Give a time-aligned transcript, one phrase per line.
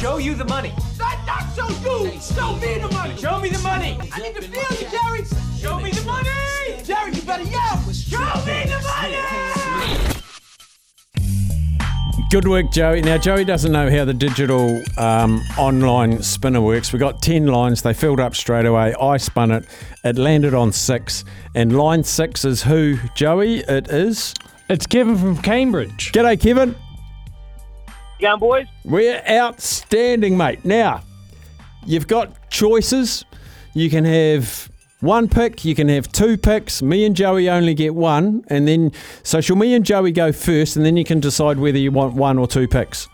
[0.00, 0.72] Show you the money.
[0.96, 2.20] Not, not show you.
[2.20, 3.16] Show me the money.
[3.16, 3.98] Show me the money.
[4.12, 5.24] I need to feel you, Jerry.
[5.58, 6.30] Show me the money.
[6.84, 7.82] Jerry, you better yell.
[7.92, 9.16] Show me the money.
[12.30, 13.02] Good work, Joey.
[13.02, 16.92] Now, Joey doesn't know how the digital um, online spinner works.
[16.92, 17.82] We got 10 lines.
[17.82, 18.94] They filled up straight away.
[18.94, 19.64] I spun it.
[20.04, 21.24] It landed on six.
[21.56, 23.60] And line six is who, Joey?
[23.60, 24.32] It is.
[24.70, 26.12] It's Kevin from Cambridge.
[26.12, 26.76] G'day, Kevin.
[28.20, 28.66] Going, boys?
[28.84, 30.64] We're outstanding, mate.
[30.64, 31.02] Now,
[31.86, 33.24] you've got choices.
[33.74, 34.68] You can have
[35.00, 36.82] one pick, you can have two picks.
[36.82, 38.44] Me and Joey only get one.
[38.48, 38.90] And then,
[39.22, 42.14] so shall me and Joey go first, and then you can decide whether you want
[42.14, 43.08] one or two picks.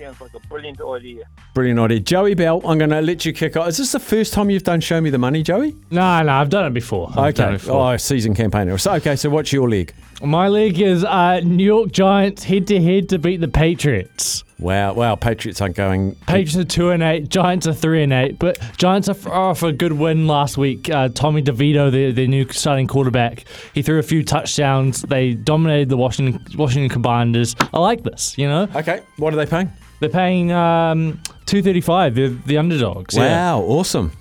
[0.00, 1.24] Sounds like a brilliant idea.
[1.52, 2.00] Brilliant idea.
[2.00, 3.68] Joey Bell, I'm going to let you kick off.
[3.68, 5.76] Is this the first time you've done Show Me the Money, Joey?
[5.90, 7.10] No, no, I've done it before.
[7.10, 7.56] I've done okay.
[7.56, 7.92] it before.
[7.92, 8.78] Oh, season campaigner.
[8.78, 9.92] So, okay, so what's your leg?
[10.22, 14.42] My league is uh, New York Giants head to head to beat the Patriots.
[14.58, 16.14] Wow, wow, Patriots aren't going.
[16.26, 17.28] Patriots are two and eight.
[17.28, 18.38] Giants are three and eight.
[18.38, 20.88] But Giants are f- are off a good win last week.
[20.88, 23.44] Uh, Tommy DeVito, their, their new starting quarterback,
[23.74, 25.02] he threw a few touchdowns.
[25.02, 27.54] They dominated the Washington Washington Commanders.
[27.72, 28.36] I like this.
[28.38, 29.70] You know, Okay, what are they paying?
[30.00, 32.14] They're paying um, two thirty five.
[32.14, 33.16] They're the underdogs.
[33.16, 33.54] yeah.
[33.54, 34.12] Wow, awesome.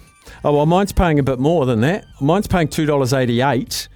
[0.44, 2.06] Oh, well, mine's paying a bit more than that.
[2.22, 3.88] Mine's paying $2.88.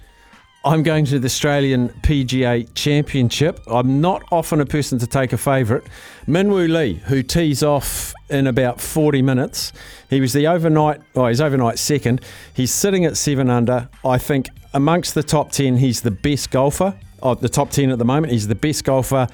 [0.66, 3.60] I'm going to the Australian PGA Championship.
[3.66, 5.84] I'm not often a person to take a favourite.
[6.26, 9.72] Minwoo Lee, who tees off in about 40 minutes.
[10.10, 12.20] He was the overnight, oh, he's overnight second.
[12.54, 13.88] He's sitting at seven under.
[14.04, 16.94] I think amongst the top 10, he's the best golfer.
[17.22, 19.28] Oh, the top 10 at the moment, he's the best golfer.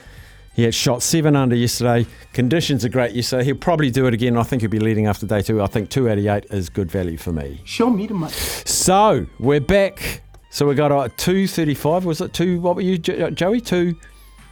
[0.54, 2.06] He had shot seven under yesterday.
[2.32, 3.44] Conditions are great yesterday.
[3.44, 4.36] He'll probably do it again.
[4.36, 5.62] I think he'll be leading after day two.
[5.62, 7.60] I think 288 is good value for me.
[7.64, 8.32] Show me the money.
[8.32, 10.22] So we're back.
[10.50, 12.04] So we got a 235.
[12.04, 12.60] Was it two?
[12.60, 13.60] What were you, Joey?
[13.60, 13.94] Two.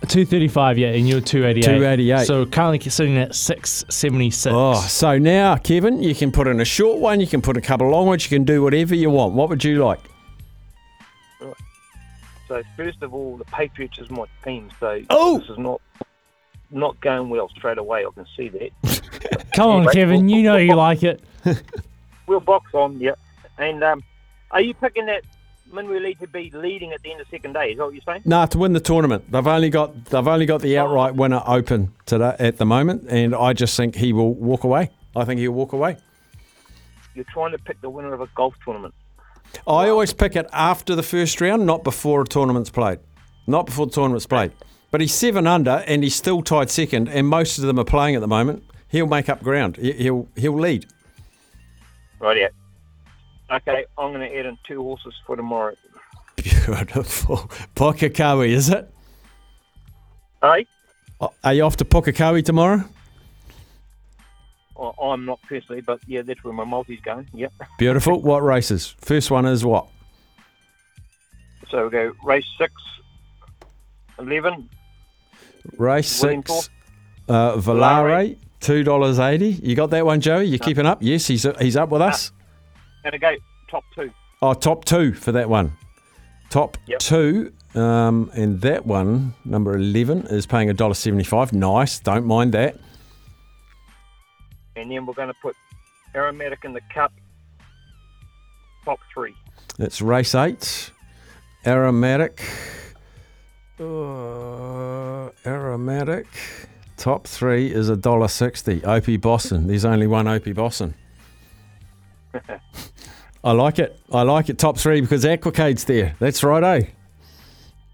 [0.07, 0.79] Two thirty five.
[0.79, 1.65] Yeah, and you're two eighty eight.
[1.65, 2.25] 288.
[2.25, 4.53] So currently sitting at six seventy six.
[4.57, 7.19] Oh, so now, Kevin, you can put in a short one.
[7.19, 8.23] You can put a couple of long ones.
[8.31, 9.35] You can do whatever you want.
[9.35, 9.99] What would you like?
[12.47, 14.71] So first of all, the Patriots is my team.
[14.81, 15.41] So Oh!
[15.41, 15.83] this is not
[16.71, 18.05] not going well straight away.
[18.05, 19.47] I can see that.
[19.55, 20.27] Come on, Right, Kevin.
[20.27, 21.23] we'll- You know we'll- you like it.
[22.27, 23.13] We'll box on, yeah.
[23.57, 24.05] And um,
[24.51, 25.23] are you picking that
[25.73, 27.71] Minwoo Lee to be leading at the end of second day?
[27.71, 28.21] Is that what you're saying?
[28.27, 29.33] Nah, to win the tournament.
[29.33, 33.35] They've only got they've only got the outright winner open today at the moment, and
[33.35, 34.91] I just think he will walk away.
[35.17, 35.97] I think he'll walk away.
[37.15, 38.93] You're trying to pick the winner of a golf tournament.
[39.67, 42.99] I always pick it after the first round, not before a tournament's played.
[43.47, 44.53] Not before the tournament's played.
[44.91, 48.15] But he's seven under and he's still tied second, and most of them are playing
[48.15, 48.65] at the moment.
[48.89, 49.77] He'll make up ground.
[49.77, 50.87] He- He'll he'll lead.
[52.21, 52.49] Right, yeah.
[53.55, 55.75] Okay, I'm going to add in two horses for tomorrow.
[56.37, 57.37] Beautiful.
[57.77, 58.93] Pukekohe, is it?
[60.43, 60.67] Hey?
[61.21, 62.83] Uh, are you off to Pukekohe tomorrow?
[65.03, 67.27] I'm not personally, but yeah, that's where my multi's going.
[67.35, 67.53] Yep.
[67.79, 68.21] Beautiful.
[68.21, 68.95] what races?
[68.99, 69.89] First one is what?
[71.71, 72.73] So we go race six,
[74.19, 74.69] 11,
[75.77, 76.71] Race six.
[77.29, 79.49] Uh, Valare, two dollars eighty.
[79.51, 80.45] You got that one, Joey?
[80.47, 80.99] You keeping up?
[81.03, 82.33] Yes, he's he's up with us.
[83.05, 83.35] and I go
[83.71, 84.11] top two.
[84.41, 85.73] Oh, top two for that one.
[86.51, 86.99] Top Yep.
[87.01, 87.53] two.
[87.75, 91.53] Um, and that one, number 11, is paying $1.75.
[91.53, 92.01] Nice.
[92.01, 92.77] Don't mind that.
[94.75, 95.55] And then we're going to put
[96.15, 97.13] Aromatic in the cup,
[98.87, 99.35] top three.
[99.79, 100.91] It's race eight.
[101.67, 102.41] Aromatic.
[103.79, 104.48] Uh,
[105.47, 106.27] aromatic.
[106.97, 108.85] Top three is a dollar sixty.
[108.85, 109.67] Opie Bosson.
[109.67, 110.95] There's only one Opie Bosson.
[113.45, 113.99] I like it.
[114.13, 114.59] I like it.
[114.59, 116.15] Top three because Aquacade's there.
[116.19, 116.87] That's right, eh?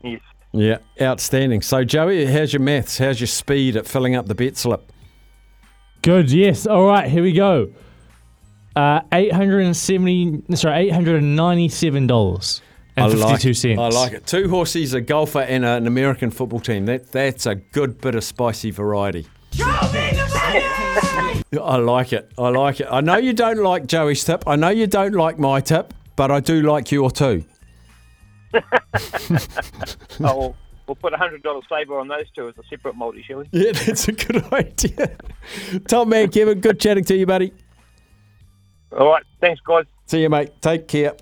[0.02, 0.20] Yes.
[0.52, 1.62] Yeah, outstanding.
[1.62, 2.99] So, Joey, how's your maths?
[2.99, 4.91] How's your speed at filling up the bet slip?
[6.02, 6.31] Good.
[6.31, 6.67] Yes.
[6.67, 7.11] All right.
[7.11, 7.73] Here we go.
[8.75, 10.43] Uh, eight hundred and seventy.
[10.55, 12.62] Sorry, eight hundred and ninety-seven dollars
[12.96, 13.55] and I like fifty-two it.
[13.56, 13.81] cents.
[13.81, 14.26] I like it.
[14.26, 16.87] Two horses, a golfer, and an American football team.
[16.87, 19.26] That that's a good bit of spicy variety.
[19.52, 21.61] Show me the money!
[21.62, 22.31] I like it.
[22.37, 22.88] I like it.
[22.91, 24.44] I know you don't like Joey's tip.
[24.46, 27.44] I know you don't like my tip, but I do like your two.
[30.20, 30.56] Oh, we'll,
[30.87, 33.49] we'll put a hundred dollars saver on those two as a separate multi, shall we?
[33.50, 35.17] Yeah, that's a good idea.
[35.88, 37.52] Top man, Kevin, good chatting to you, buddy.
[38.96, 39.25] All right.
[39.41, 39.87] Thanks, guys.
[40.06, 40.50] See you, mate.
[40.62, 41.14] Take care.